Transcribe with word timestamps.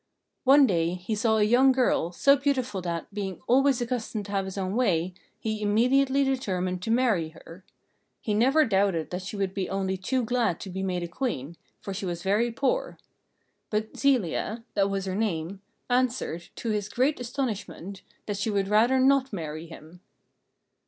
One 0.45 0.65
day 0.65 0.95
he 0.95 1.13
saw 1.13 1.37
a 1.37 1.43
young 1.43 1.71
girl, 1.71 2.11
so 2.11 2.35
beautiful 2.35 2.81
that, 2.81 3.13
being 3.13 3.39
always 3.45 3.81
accustomed 3.81 4.25
to 4.25 4.31
have 4.31 4.45
his 4.45 4.57
own 4.57 4.75
way, 4.75 5.13
he 5.39 5.61
immediately 5.61 6.23
determined 6.23 6.81
to 6.81 6.89
marry 6.89 7.29
her. 7.29 7.63
He 8.19 8.33
never 8.33 8.65
doubted 8.65 9.11
that 9.11 9.21
she 9.21 9.35
would 9.35 9.53
be 9.53 9.69
only 9.69 9.97
too 9.97 10.23
glad 10.23 10.59
to 10.61 10.71
be 10.71 10.81
made 10.81 11.03
a 11.03 11.07
Queen, 11.07 11.55
for 11.81 11.93
she 11.93 12.07
was 12.07 12.23
very 12.23 12.51
poor. 12.51 12.97
But 13.69 13.95
Zelia 13.95 14.63
that 14.73 14.89
was 14.89 15.05
her 15.05 15.13
name 15.13 15.61
answered, 15.87 16.49
to 16.55 16.71
his 16.71 16.89
great 16.89 17.19
astonishment, 17.19 18.01
that 18.25 18.37
she 18.37 18.49
would 18.49 18.69
rather 18.69 18.99
not 18.99 19.31
marry 19.31 19.67
him. 19.67 20.01